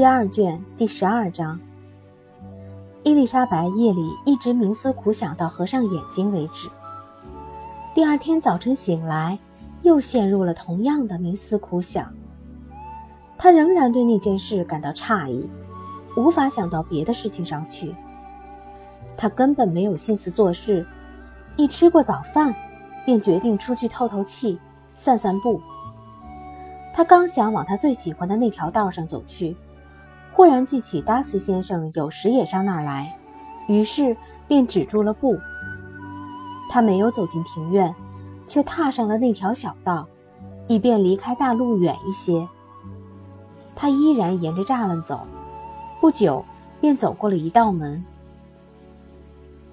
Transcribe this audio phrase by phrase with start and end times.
[0.00, 1.60] 第二卷第十二章。
[3.02, 6.70] 伊丽莎白夜里一直冥思苦想到合上眼睛为止。
[7.94, 9.38] 第二天早晨醒来，
[9.82, 12.10] 又陷入了同样的冥思苦想。
[13.36, 15.46] 她仍然对那件事感到诧异，
[16.16, 17.94] 无法想到别的事情上去。
[19.18, 20.86] 她根本没有心思做事，
[21.58, 22.54] 一吃过早饭，
[23.04, 24.58] 便决定出去透透气、
[24.94, 25.60] 散散步。
[26.94, 29.54] 他刚想往他最喜欢的那条道上走去，
[30.40, 33.14] 忽然记起达斯先生有时也上那儿来，
[33.68, 34.16] 于是
[34.48, 35.38] 便止住了步。
[36.70, 37.94] 他没有走进庭院，
[38.46, 40.08] 却踏上了那条小道，
[40.66, 42.48] 以便离开大路远一些。
[43.76, 45.20] 他依然沿着栅栏走，
[46.00, 46.42] 不久
[46.80, 48.02] 便走过了一道门。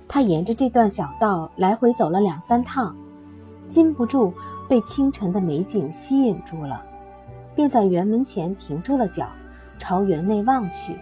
[0.06, 2.94] 他沿着这段小道来回走了两三趟，
[3.70, 4.34] 禁不住
[4.68, 6.84] 被清晨的美景吸引住了。
[7.56, 9.30] 便在园门前停住了脚，
[9.78, 10.96] 朝园内望去。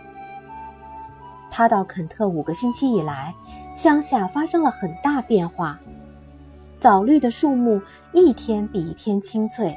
[1.49, 3.33] 他到肯特五个星期以来，
[3.75, 5.79] 乡下发生了很大变化，
[6.77, 7.81] 枣绿的树木
[8.11, 9.75] 一天比一天青翠。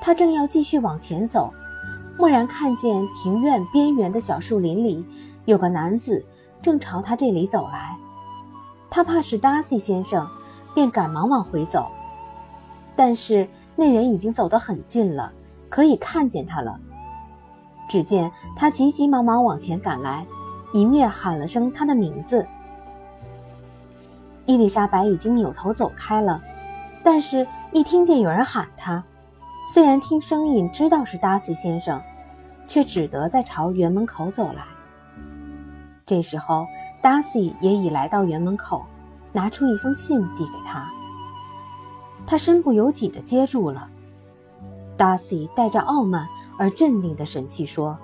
[0.00, 1.52] 他正要继续往前走，
[2.18, 5.06] 蓦然看见庭院边缘的小树林里
[5.46, 6.24] 有个男子
[6.60, 7.96] 正朝他这里走来。
[8.90, 10.28] 他怕是达西先生，
[10.74, 11.90] 便赶忙往回走，
[12.94, 15.32] 但是那人已经走得很近了。
[15.70, 16.78] 可以看见他了。
[17.92, 20.26] 只见他急急忙忙往前赶来，
[20.72, 22.46] 一面喊了声他的名字。
[24.46, 26.40] 伊丽莎白已经扭头走开了，
[27.04, 29.04] 但是一听见有人喊他，
[29.68, 32.00] 虽然听声音知道是达西先生，
[32.66, 34.64] 却只得在朝园门口走来。
[36.06, 36.66] 这时候，
[37.02, 38.86] 达西也已来到园门口，
[39.32, 40.90] 拿出一封信递给他。
[42.26, 43.86] 他身不由己地接住了。
[44.96, 46.28] 达西带着傲慢
[46.62, 47.98] 而镇定的神气说：“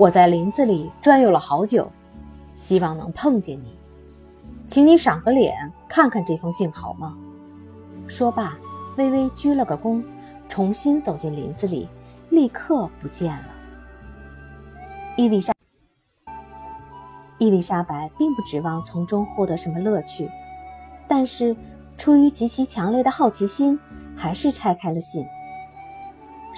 [0.00, 1.92] 我在林子里转悠了好久，
[2.54, 3.78] 希望能碰见你，
[4.66, 7.14] 请你赏个脸看看这封信好吗？”
[8.08, 8.56] 说罢，
[8.96, 10.02] 微微鞠了个躬，
[10.48, 11.86] 重新走进林子里，
[12.30, 13.48] 立刻不见了。
[15.18, 15.52] 伊丽莎
[17.36, 20.30] 伊丽莎白并不指望从中获得什么乐趣，
[21.06, 21.54] 但是
[21.98, 23.78] 出于极其强烈的好奇心。
[24.18, 25.26] 还是拆开了信。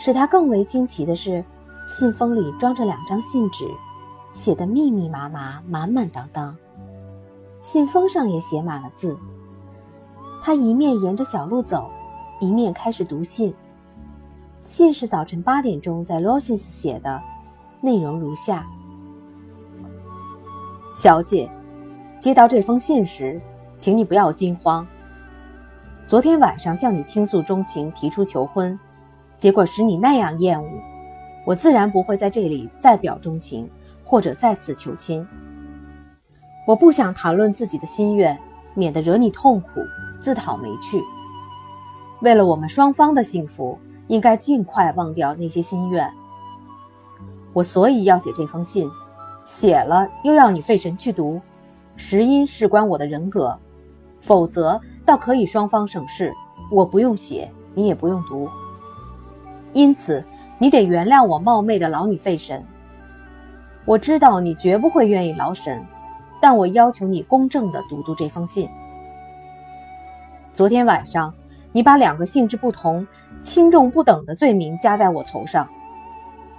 [0.00, 1.44] 使他更为惊奇的是，
[1.88, 3.66] 信封里装着两张信纸，
[4.32, 6.56] 写得密密麻麻、满满当当。
[7.62, 9.18] 信封上也写满了字。
[10.40, 11.90] 他一面沿着小路走，
[12.38, 13.52] 一面开始读信。
[14.60, 17.20] 信是早晨八点钟在罗西斯写的，
[17.80, 18.64] 内容如下：
[20.94, 21.50] 小姐，
[22.20, 23.40] 接到这封信时，
[23.78, 24.86] 请你不要惊慌。
[26.06, 28.78] 昨天晚上向你倾诉衷情，提出求婚，
[29.38, 30.68] 结果使你那样厌恶，
[31.46, 33.70] 我自然不会在这里再表钟情，
[34.04, 35.26] 或者再次求亲。
[36.66, 38.38] 我不想谈论自己的心愿，
[38.74, 39.80] 免得惹你痛苦，
[40.20, 41.00] 自讨没趣。
[42.20, 43.78] 为了我们双方的幸福，
[44.08, 46.12] 应该尽快忘掉那些心愿。
[47.52, 48.90] 我所以要写这封信，
[49.46, 51.40] 写了又要你费神去读，
[51.96, 53.58] 实因事关我的人格，
[54.20, 54.80] 否则。
[55.06, 56.34] 倒可以双方省事，
[56.70, 58.46] 我不用写，你也不用读。
[59.72, 60.24] 因此，
[60.58, 62.64] 你得原谅我冒昧的劳你费神。
[63.84, 65.84] 我知道你绝不会愿意劳神，
[66.40, 68.68] 但我要求你公正地读读这封信。
[70.52, 71.32] 昨天晚上，
[71.72, 73.06] 你把两个性质不同、
[73.40, 75.68] 轻重不等的罪名加在我头上。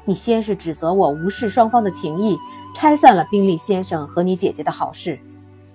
[0.05, 2.37] 你先是指责我无视双方的情谊，
[2.73, 5.19] 拆散了宾利先生和你姐姐的好事，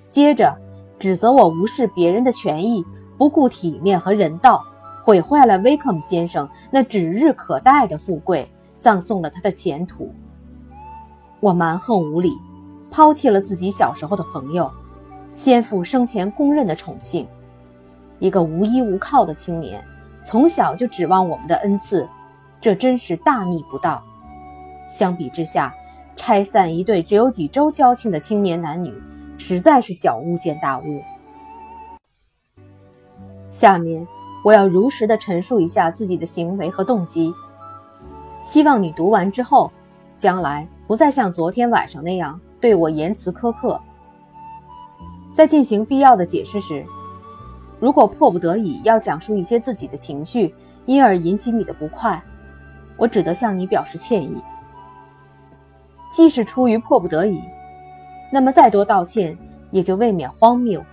[0.09, 0.57] 接着。
[0.97, 2.83] 指责我无视别人的权益，
[3.19, 4.65] 不顾体面和人道，
[5.05, 8.49] 毁坏了威克姆先生那指日可待的富贵，
[8.81, 10.11] 葬送了他的前途。
[11.41, 12.33] 我蛮横无理，
[12.91, 14.71] 抛弃了自己小时候的朋友，
[15.35, 17.29] 先父生前公认的宠幸。
[18.19, 19.85] 一个无依无靠的青年，
[20.25, 22.09] 从小就指望我们的恩赐，
[22.59, 24.03] 这真是大逆不道。
[24.89, 25.75] 相比之下，
[26.17, 28.95] 拆散一对只有几周交情的青年男女。
[29.37, 31.03] 实在是小巫见大巫。
[33.51, 34.07] 下面
[34.45, 37.33] 我要如实的陈述一下自己的行为和动机，
[38.43, 39.73] 希望你读完之后，
[40.19, 43.81] 将来不再像昨天晚上那样对我言辞苛刻。
[45.35, 46.85] 在进行必要的解释时，
[47.81, 50.55] 如果迫不得已要讲述一些自己的情绪，
[50.85, 52.23] 因而引起你的不快，
[52.99, 54.43] 我只得向你表示歉意。
[56.13, 57.41] 既是出于迫不得已。
[58.31, 59.39] 那么再多道歉
[59.71, 60.85] 也就未免荒谬。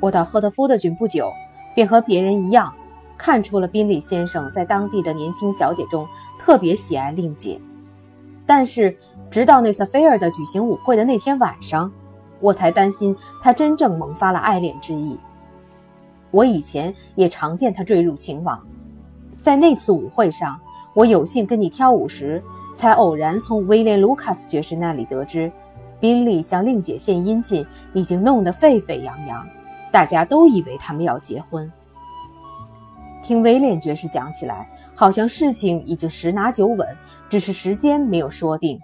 [0.00, 1.32] 我到赫特福德郡不久，
[1.74, 2.72] 便和别人一样，
[3.16, 6.06] 看出了宾利先生在当地的年轻小姐中
[6.38, 7.60] 特别喜爱令姐。
[8.44, 8.96] 但是，
[9.30, 11.90] 直到那次菲尔的举行舞会的那天晚上，
[12.40, 15.18] 我才担心他真正萌发了爱恋之意。
[16.30, 18.60] 我以前也常见他坠入情网，
[19.38, 20.58] 在那次舞会上，
[20.92, 22.42] 我有幸跟你跳舞时，
[22.74, 25.50] 才偶然从威廉·卢卡斯爵士那里得知，
[26.00, 29.46] 宾利向令姐献殷勤已经弄得沸沸扬扬，
[29.92, 31.70] 大家都以为他们要结婚。
[33.22, 36.84] 听威廉爵士讲起来，好像事情已经十拿九稳，
[37.30, 38.80] 只是时间没有说定。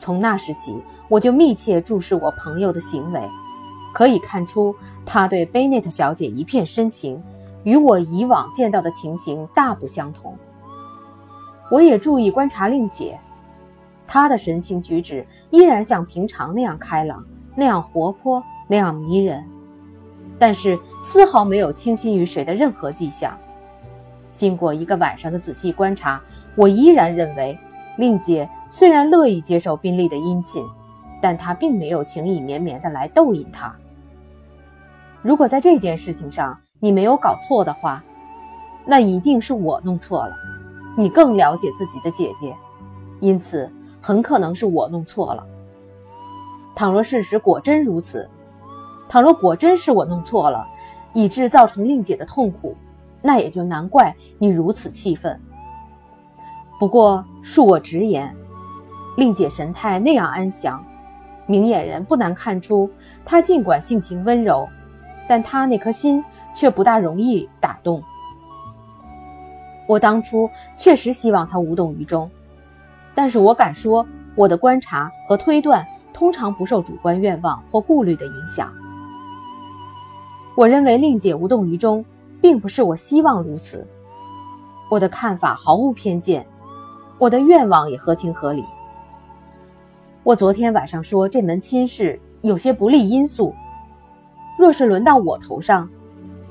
[0.00, 0.74] 从那时起，
[1.08, 3.20] 我就密切注视我朋友的行为。
[3.92, 4.74] 可以看出，
[5.04, 7.22] 他对贝内特小姐一片深情，
[7.64, 10.36] 与我以往见到的情形大不相同。
[11.70, 13.18] 我也注意观察令姐，
[14.06, 17.22] 她的神情举止依然像平常那样开朗，
[17.54, 19.44] 那样活泼，那样迷人，
[20.40, 23.38] 但是丝毫没有倾心于谁的任何迹象。
[24.34, 26.20] 经过一个晚上的仔细观察，
[26.56, 27.56] 我依然认为，
[27.96, 30.64] 令姐虽然乐意接受宾利的殷勤。
[31.22, 33.76] 但她并没有情意绵绵的来逗引他。
[35.20, 38.02] 如果在这件事情上你没有搞错的话，
[38.86, 40.34] 那一定是我弄错了。
[40.96, 42.56] 你更了解自己的姐姐，
[43.20, 43.70] 因此
[44.00, 45.46] 很可能是我弄错了。
[46.74, 48.26] 倘若事实果真如此，
[49.10, 50.64] 倘若果真是我弄错了，
[51.12, 52.76] 以致造成令姐的痛苦，
[53.20, 55.38] 那也就难怪你如此气愤。
[56.78, 58.32] 不过恕我直言，
[59.16, 60.80] 令姐神态那样安详。
[61.46, 62.88] 明眼人不难看出，
[63.24, 64.68] 她尽管性情温柔，
[65.28, 66.24] 但她那颗心
[66.54, 68.00] 却不大容易打动。
[69.88, 72.30] 我当初确实希望她无动于衷，
[73.12, 74.06] 但是我敢说，
[74.36, 78.72] 我的观察和推断通常不受主观愿望或顾虑的影响。
[80.60, 82.04] 我认为令姐无动于衷，
[82.38, 83.86] 并不是我希望如此。
[84.90, 86.46] 我的看法毫无偏见，
[87.16, 88.62] 我的愿望也合情合理。
[90.22, 93.54] 我昨天晚上说这门亲事有些不利因素，
[94.58, 95.88] 若是轮到我头上，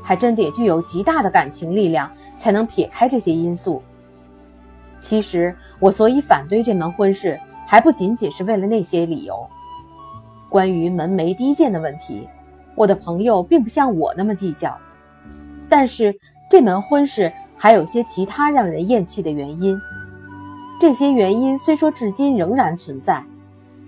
[0.01, 3.79] 还真得具有极大的感情力量才能撇开这些因素。
[4.99, 9.35] 其实我所以反对这门婚事，还不仅仅是为了那些理由。
[10.49, 12.27] 关于门楣低贱的问题，
[12.79, 14.77] 我的朋友并不像我那么计较，
[15.67, 16.17] 但是
[16.49, 19.77] 这门婚事还有些其他让人厌弃的原因。
[20.79, 23.21] 这些原因虽说至今仍然存在。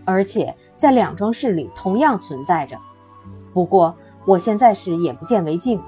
[0.04, 2.76] 而且在两桩事里同样存在着，
[3.54, 3.96] 不过
[4.26, 5.80] 我现在是眼不见为净，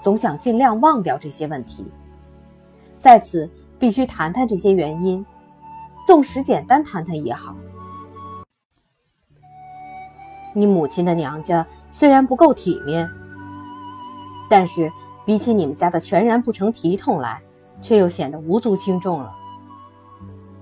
[0.00, 1.84] 总想尽量忘掉这些问题。
[3.00, 5.26] 在此必须谈谈这些原因，
[6.06, 7.54] 纵使简单谈谈也好。
[10.54, 11.66] 你母亲的娘家
[11.98, 13.10] 虽然不够体面，
[14.50, 14.92] 但是
[15.24, 17.40] 比起你们家的全然不成体统来，
[17.80, 19.34] 却又显得无足轻重了。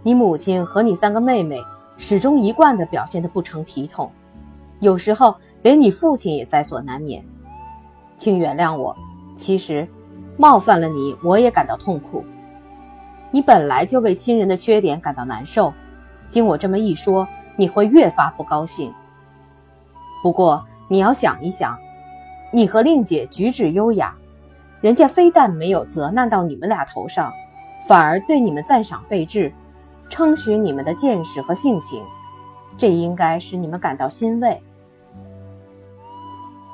[0.04, 1.60] 你母亲和你三个妹妹。
[1.96, 4.10] 始终一贯地表现得不成体统，
[4.80, 7.24] 有时候连你父亲也在所难免。
[8.16, 8.96] 请原谅我，
[9.36, 9.88] 其实
[10.36, 12.24] 冒犯了你，我也感到痛苦。
[13.30, 15.72] 你本来就为亲人的缺点感到难受，
[16.28, 18.92] 经我这么一说，你会越发不高兴。
[20.20, 21.78] 不过你要想一想，
[22.52, 24.14] 你和令姐举止优雅，
[24.80, 27.32] 人家非但没有责难到你们俩头上，
[27.88, 29.52] 反而对你们赞赏备至。
[30.10, 32.04] 称许你们的见识和性情，
[32.76, 34.62] 这应该使你们感到欣慰。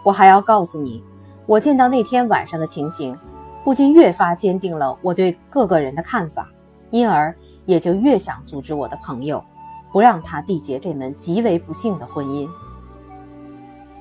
[0.05, 1.03] 我还要告诉你，
[1.47, 3.17] 我见到那天晚上的情形，
[3.65, 6.49] 不禁越发坚定了我对各个人的看法，
[6.91, 7.35] 因而
[7.67, 9.43] 也就越想阻止我的朋友，
[9.93, 12.49] 不让他缔结这门极为不幸的婚姻。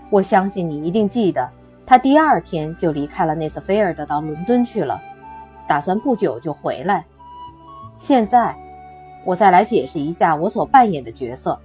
[0.10, 1.50] 我相信你一定记得，
[1.86, 5.00] 他第二天就离开了内斯菲尔德，到伦敦去了，
[5.68, 7.06] 打算不久就回来。
[7.98, 8.56] 现在。
[9.26, 11.60] 我再来解释一下我所扮演的角色。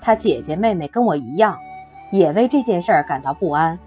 [0.00, 1.56] 他姐姐妹妹跟我一样，
[2.10, 3.78] 也为这件事儿感到不安。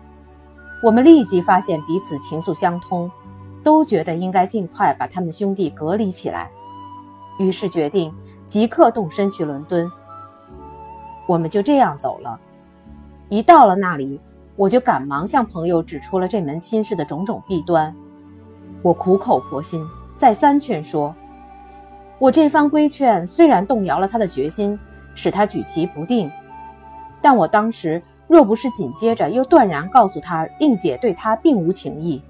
[0.82, 3.12] 我们立即发现彼此情愫相通，
[3.66, 6.50] 都觉得应该尽快把他们兄弟隔离起来，
[7.38, 8.16] 于是决定
[8.48, 9.92] 即刻动身去伦敦。
[11.28, 12.40] 我们就这样走了。
[13.30, 14.20] 一到了那里，
[14.56, 17.94] 我就赶忙向朋友指出了这门亲事的种种弊端。
[18.82, 21.14] 我苦口婆心，再三劝说。
[22.20, 24.80] 我这番规劝虽然动摇了他的决心，
[25.14, 26.32] 使他举棋不定，
[27.22, 32.22] 但我当时若不是紧接着又断然告诉他令姐对他并无情意，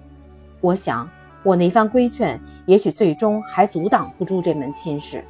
[0.62, 1.08] 我想
[1.44, 5.24] 我那番规劝也许最终还阻挡不住这门亲事。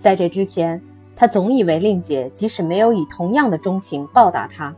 [0.00, 0.82] 在这之前，
[1.16, 4.74] 他总以为令姐即使没有以同样的钟情报答他，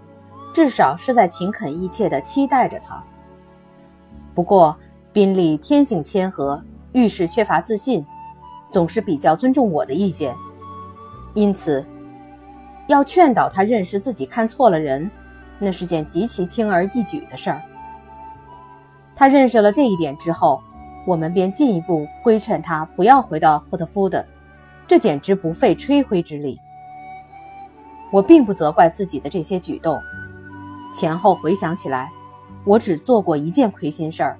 [0.55, 3.03] 至少是在勤恳意切地期待着他。
[4.35, 4.77] 不过
[5.13, 8.07] 宾利天性谦和，遇事缺乏自信，
[8.71, 10.33] 总是比较尊重我的意见，
[11.35, 11.85] 因此
[12.87, 15.11] 要劝导他认识自己看错了人，
[15.59, 17.61] 那是件极其轻而易举的事儿。
[19.17, 20.63] 他认识了这一点之后，
[21.05, 24.25] 我们便进一步规劝他不要回到赫特福德，
[24.89, 26.59] 这简直不费吹灰之力。
[28.11, 30.01] 我并不责怪自己的这些举动，
[30.95, 32.11] 前后回想起来，
[32.65, 34.39] 我只做过一件亏心事儿，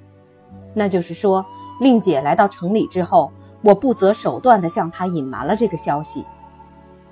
[0.73, 1.45] 那就是说，
[1.81, 6.25] 令姐来到城里之后，我不择手段地向她隐瞒了这个消息。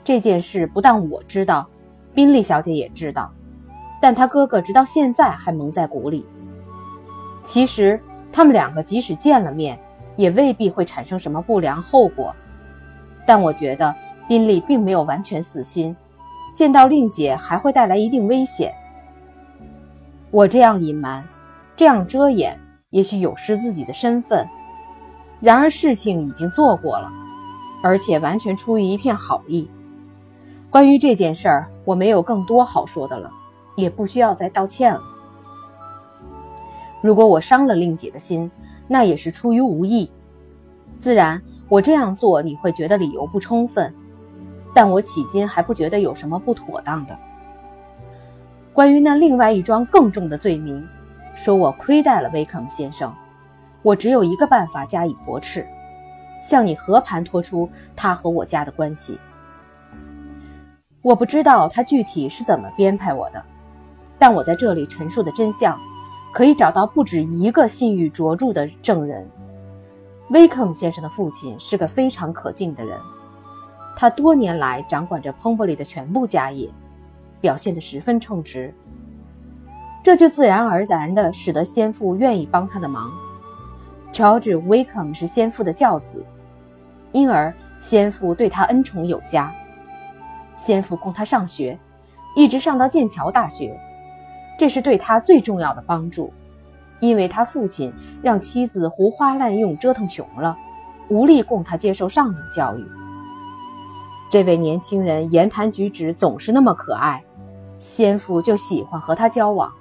[0.02, 1.68] 这件事不但我知道，
[2.14, 3.30] 宾利小姐也知道，
[4.00, 6.24] 但她哥哥直到现在还蒙在鼓里。
[7.44, 8.00] 其实，
[8.32, 9.78] 他们两个即使见了面，
[10.16, 12.34] 也未必会产生什么不良后果。
[13.26, 13.94] 但我觉得
[14.28, 15.94] 宾利并没有完全死心。
[16.54, 18.72] 见到令姐还会带来一定危险。
[20.30, 21.22] 我这样隐瞒，
[21.76, 24.48] 这样遮掩，也许有失自己的身份。
[25.38, 27.12] 然而事情已经做过了，
[27.82, 29.68] 而且完全出于一片好意。
[30.70, 33.30] 关于这件事儿，我没有更多好说的了，
[33.76, 35.02] 也不需要再道歉了。
[37.02, 38.50] 如果我伤了令姐的心，
[38.88, 40.10] 那也是出于无意。
[40.98, 43.92] 自然，我这样做你会觉得理由不充分。
[44.74, 47.18] 但我迄今还不觉得有什么不妥当的。
[48.74, 50.86] 关于那另外一桩更重的罪名，
[51.34, 53.10] 说我亏待了威克姆先生，
[53.80, 55.66] 我只有一个办法加以驳斥：
[56.42, 59.18] 向你和盘托出他和我家的关系。
[61.00, 63.42] 我不知道他具体是怎么编排我的，
[64.18, 65.80] 但我在这里陈述的真相，
[66.34, 69.26] 可以找到不止一个信誉卓著的证人。
[70.30, 72.98] 威克姆先生的父亲是个非常可敬的人。
[73.94, 76.68] 他多年来掌管着彭伯里的全部家业，
[77.40, 78.74] 表现得十分称职，
[80.02, 83.10] 这就自然而然地使得先父愿意帮他的忙。
[84.12, 86.24] 乔治·威克姆是先父的教子，
[87.12, 89.52] 因而先父对他恩宠有加。
[90.58, 91.78] 先父供他上学，
[92.34, 93.78] 一直上到剑桥大学，
[94.58, 96.32] 这是对他最重要的帮助，
[97.00, 100.56] 因为他父亲让妻子胡花滥用，折腾穷了，
[101.08, 102.84] 无力供他接受上等教育。
[104.30, 107.22] 这位年轻人言谈举止总是那么可爱，
[107.78, 109.72] 先父就喜欢和他交往。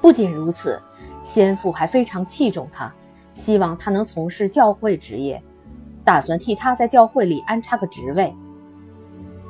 [0.00, 0.80] 不仅如此，
[1.22, 2.92] 先父还非常器重他，
[3.34, 5.42] 希望他能从事教会职业，
[6.04, 8.34] 打算替他在教会里安插个职位。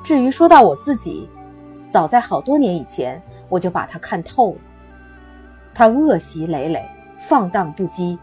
[0.02, 1.28] 至于说到我自己，
[1.88, 4.59] 早在好多年以前，我就把他看透了。
[5.78, 8.16] 他恶习累累，放荡不羁，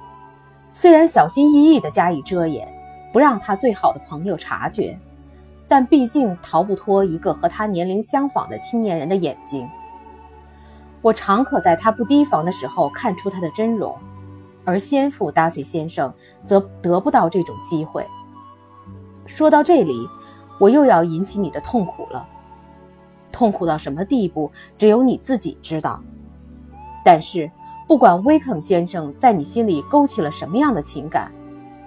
[0.74, 2.67] 虽然小心翼翼地加以遮掩，
[3.13, 4.98] 不让他最好的朋友察觉。
[5.67, 9.69] 但毕竟逃不脱一个和他年龄相仿的青年人的眼睛。
[11.03, 13.95] 我常可在他不提防的时候看出他的真容，
[14.65, 16.12] 而先父达西先生
[16.43, 18.03] 则得不到这种机会。
[19.27, 20.10] 说到这里，
[20.60, 22.27] 我又要引起你的痛苦了。
[23.31, 26.01] 痛苦到什么地步，只有你自己知道。
[27.03, 27.51] 但是，
[27.88, 31.31] 不管威肯先生在你心里勾起了什么样的情感，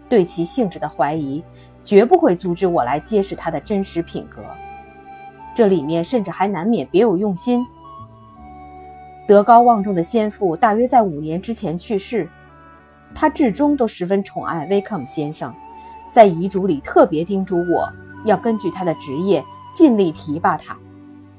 [0.09, 1.43] 对其性质的怀疑。
[1.85, 4.43] 绝不会阻止我来揭示他的真实品格，
[5.55, 7.65] 这里面甚至还难免别有用心。
[9.25, 12.29] 德高望重的先父大约在五年之前去世，
[13.15, 15.55] 他至终都十分宠爱威肯先生，
[16.11, 17.89] 在遗嘱里特别叮嘱我
[18.25, 20.77] 要根据他的职业尽力提拔他。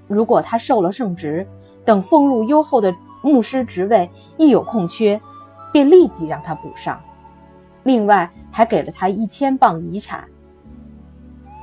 [0.08, 1.46] 如果他受了圣职，
[1.84, 2.96] 等俸禄优厚的
[3.28, 5.20] 牧师职位一有空缺，
[5.74, 7.00] 便立即让他补上。
[7.84, 10.24] 另外还给了他一千磅遗产。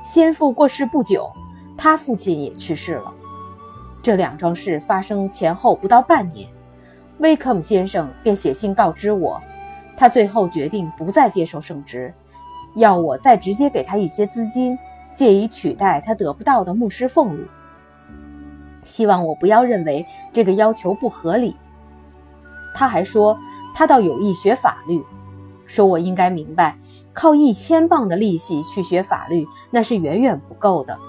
[0.03, 1.31] 先父过世不久，
[1.75, 3.11] 他父亲也去世了。
[4.01, 6.47] 这两桩事发生前后不到半年，
[7.17, 9.41] 威克姆先生便写信告知我，
[9.97, 12.13] 他最后决定不再接受圣职，
[12.75, 14.77] 要我再直接给他一些资金，
[15.15, 17.43] 借以取代他得不到的牧师俸禄。
[18.85, 21.57] 希望我不要认为这个要求不合理。
[22.73, 23.37] 他还说，
[23.73, 25.03] 他倒有意学法律，
[25.65, 26.77] 说我应该明白。
[27.13, 30.99] 靠一千磅的利息去学法律，那是远远不够的。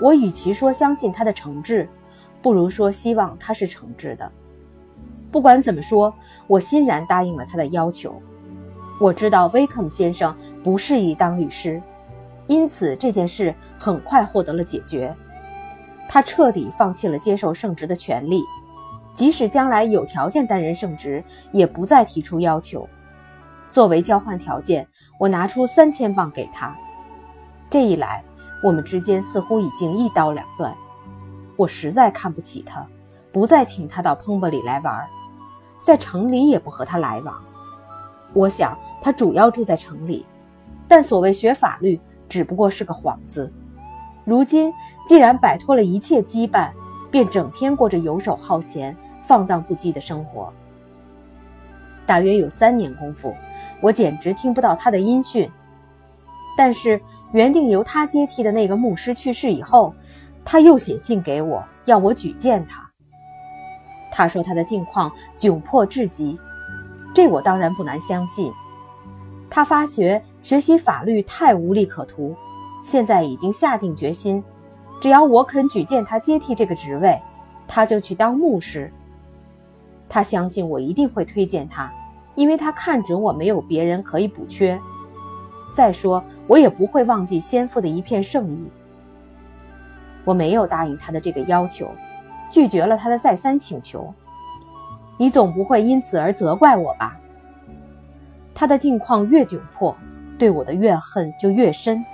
[0.00, 1.88] 我与其说相信他的诚挚，
[2.40, 4.30] 不如说希望他是诚挚的。
[5.32, 6.14] 不管怎么说，
[6.46, 8.22] 我欣然答应了他的要求。
[9.00, 10.32] 我知道威克姆先生
[10.62, 11.82] 不适宜当律师，
[12.46, 15.12] 因此这件事很快获得了解决。
[16.12, 18.42] 他彻底放弃了接受圣职的权利，
[19.14, 22.88] 即使将来有条件担任圣职，也不再提出要求。
[23.70, 24.84] 作为交换条件，
[25.20, 26.76] 我拿出三千镑给他。
[27.70, 28.24] 这一来，
[28.60, 30.76] 我们之间似乎已经一刀两断。
[31.56, 32.84] 我实在看不起他，
[33.30, 35.06] 不再请他到彭伯里来玩。
[35.80, 37.40] 在城里也不和他来往。
[38.32, 40.26] 我想他主要住在城里，
[40.88, 43.52] 但所谓学法律只不过是个幌子。
[44.30, 44.72] 如今
[45.04, 46.70] 既然摆脱了一切羁绊，
[47.10, 50.52] 便整天过着游手好闲、放荡不羁的生活。
[52.06, 53.34] 大约有三年功夫，
[53.80, 55.50] 我简直听不到他的音讯。
[56.56, 57.00] 但是
[57.32, 59.92] 原定由他接替的那个牧师去世以后，
[60.44, 62.88] 他又写信给我，要我举荐他。
[64.12, 65.10] 他说他的境况
[65.40, 66.38] 窘迫至极，
[67.12, 68.52] 这我当然不难相信。
[69.50, 72.36] 他发觉学习法律太无利可图，
[72.82, 74.42] 现在已经下定决心，
[75.00, 77.20] 只要我肯举荐他接替这个职位，
[77.68, 78.92] 他就去当牧师。
[80.08, 81.92] 他相信我一定会推荐他，
[82.34, 84.80] 因为他看准我没有别人可以补缺。
[85.72, 88.68] 再说，我也不会忘记先父的一片圣意。
[90.24, 91.88] 我没有答应他的这个要求，
[92.50, 94.12] 拒绝了他的再三请求。
[95.16, 97.16] 你总不会因此而责怪我吧？
[98.52, 99.96] 他的境况越窘迫，
[100.36, 102.04] 对我的怨恨就越深。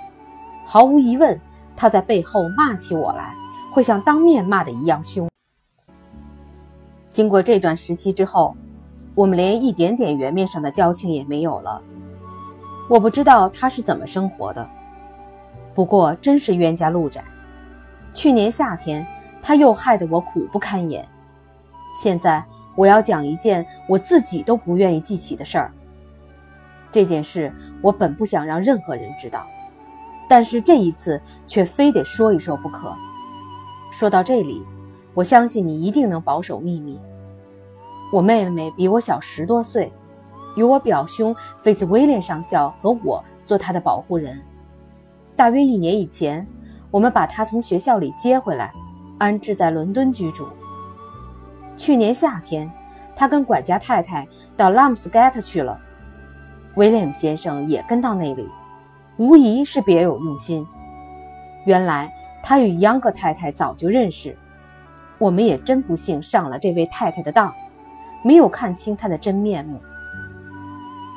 [0.69, 1.39] 毫无疑问，
[1.77, 3.33] 他在背后骂起我来，
[3.71, 5.29] 会像当面骂的一样凶。
[7.09, 8.53] 经过这段时期之后，
[9.15, 11.81] 我们连一点点缘面上的交情也没有了。
[12.89, 14.69] 我不知道他是怎么生活的，
[15.73, 17.23] 不过真是冤家路窄。
[18.13, 19.07] 去年夏天，
[19.41, 21.07] 他又害得我苦不堪言。
[21.95, 22.43] 现在
[22.75, 25.71] 我要讲一件我自己都不愿意记起的事儿。
[26.91, 29.47] 这件事我本不想让任何人知道，
[30.27, 32.93] 但是这一次却非得说一说不可。
[33.91, 34.65] 说到这里，
[35.13, 36.99] 我相信你一定能保守秘密。
[38.11, 39.91] 我妹妹比我小十多岁。
[40.55, 44.41] 由我表兄菲茨威廉上校和我做他的保护人。
[45.35, 46.47] 大约一年以前，
[46.89, 48.73] 我们把他从学校里接回来，
[49.19, 50.47] 安置在伦敦居住。
[51.77, 52.71] 去年夏天，
[53.15, 55.79] 他跟管家太太到拉姆斯盖特去了，
[56.73, 58.49] 威廉姆先生也跟到那里，
[59.17, 60.65] 无疑是别有用心。
[61.65, 62.11] 原来
[62.43, 64.37] 他与央格太太早就认识，
[65.17, 67.53] 我们也真不幸上了这位太太的当，
[68.23, 69.81] 没有看清她的真面目。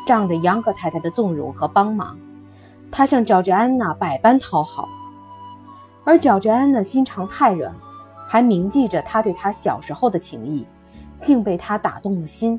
[0.06, 2.18] 仗着杨格太太的纵容和帮忙，
[2.90, 4.88] 他向乔治安娜百般讨好，
[6.04, 7.72] 而乔治安娜心肠太软，
[8.26, 10.66] 还铭记着他对她小时候的情谊，
[11.22, 12.58] 竟被他打动了心，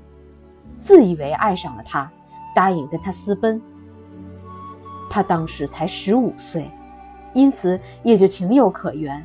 [0.82, 2.10] 自以为爱上了他，
[2.56, 3.62] 答应跟他私奔。
[5.12, 6.72] 他当时才十五岁，
[7.34, 9.22] 因此也就情有可原。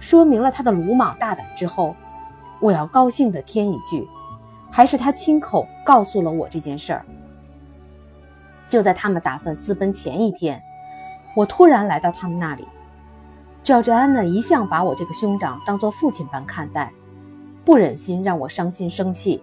[0.00, 1.94] 说明了他的鲁莽大胆之后，
[2.60, 4.08] 我要高兴地添一句。
[4.74, 7.04] 还是他亲口告诉了我这件事儿。
[8.66, 10.60] 就在他们打算私奔前一天，
[11.36, 12.66] 我突然来到他们那里。
[13.62, 16.90] 乔治安娜一向把我这个兄长当作父亲般看待，
[17.66, 19.42] 不忍心让我伤心生气，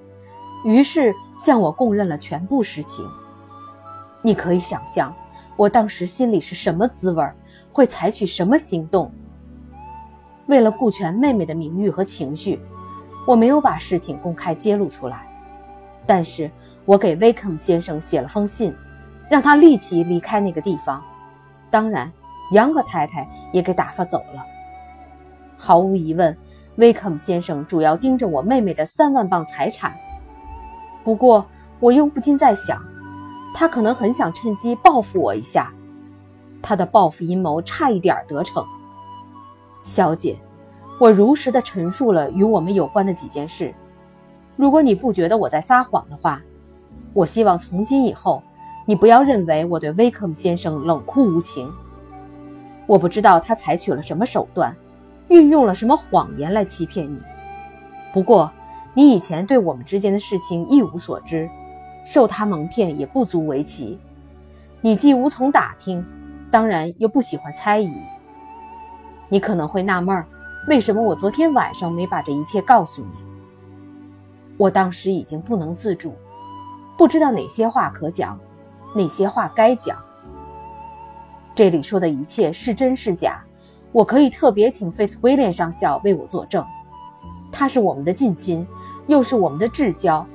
[0.66, 3.08] 于是向我供认了全部实情。
[4.24, 5.14] 你可以想象，
[5.60, 7.22] 我当时心里是什么滋味，
[7.74, 9.12] 会采取什么行动。
[10.48, 12.58] 为了顾全妹妹的名誉和情绪。
[13.28, 15.28] 我没有把事情公开揭露出来，
[16.08, 16.50] 但是
[16.86, 18.74] 我给威克先生写了封信，
[19.30, 21.04] 让他立即离开那个地方。
[21.70, 22.12] 当然，
[22.54, 24.44] 杨格太太也给打发走了。
[25.58, 26.36] 毫无疑问，
[26.78, 29.94] 威克先生主要盯着我妹妹的三万磅财产。
[31.04, 31.46] 不过，
[31.82, 32.82] 我又不禁在想，
[33.54, 35.72] 他可能很想趁机报复我一下。
[36.62, 38.66] 他的报复阴谋差一点得逞，
[39.82, 40.38] 小姐。
[41.00, 43.74] 我如实的陈述了与我们有关的几件事。
[44.58, 46.42] 如果你不觉得我在撒谎的话，
[47.14, 48.44] 我希望从今以后，
[48.86, 51.72] 你不要认为我对威克姆先生冷酷无情。
[52.86, 54.76] 我不知道他采取了什么手段，
[55.30, 57.18] 运用了什么谎言来欺骗你。
[58.12, 58.52] 不过，
[58.94, 61.50] 你以前对我们之间的事情一无所知，
[62.06, 64.00] 受他蒙骗也不足为奇。
[64.82, 66.06] 你既无从打听，
[66.50, 67.94] 当然又不喜欢猜疑。
[69.28, 70.26] 你可能会纳闷。
[70.68, 73.12] 为什么我昨天晚上没把这一切告诉你？
[74.58, 76.14] 我当时已经不能自主，
[76.98, 78.38] 不知道哪些话可讲，
[78.94, 79.98] 哪些话该讲。
[81.56, 83.42] 这里说的一切是真是假，
[83.92, 86.64] 我可以特别请费茨威廉上校为我作证。
[87.52, 88.68] 他是我们的近亲，
[89.08, 90.26] 又是我们的至交，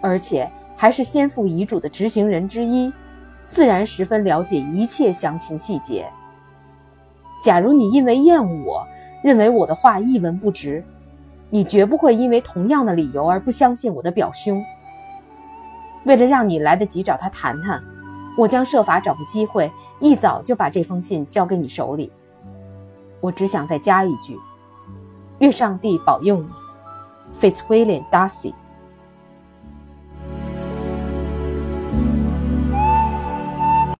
[0.00, 0.50] 而且
[0.82, 2.92] 还是先父遗嘱的执行人之一，
[3.46, 6.10] 自然十分了解一切详情细节。
[7.40, 8.84] 假如你因为厌恶我，
[9.22, 10.84] 认为我的话一文不值，
[11.50, 14.60] 你绝不会因为同样的理由而不相信我的表兄。
[16.04, 17.80] 为了让你来得及找他谈谈，
[18.36, 22.10] 我将设法找个机会，一早就把这封信交给你手里。
[23.20, 24.36] 我只想再加一句：
[25.38, 26.48] 愿上帝保佑你
[27.40, 28.52] ，Fitzwilliam Darcy。